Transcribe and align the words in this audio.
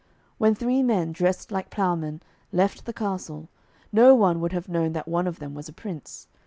When 0.39 0.55
three 0.55 0.81
men, 0.81 1.11
dressed 1.11 1.51
like 1.51 1.69
ploughmen, 1.69 2.23
left 2.51 2.85
the 2.85 2.91
castle, 2.91 3.49
no 3.91 4.15
one 4.15 4.41
would 4.41 4.51
have 4.51 4.67
known 4.67 4.93
that 4.93 5.07
one 5.07 5.27
of 5.27 5.37
them 5.37 5.53
was 5.53 5.69
a 5.69 5.73
prince. 5.73 6.27